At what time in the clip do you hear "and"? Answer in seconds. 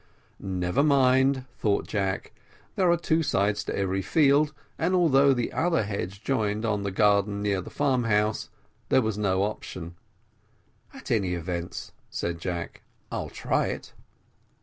4.79-4.95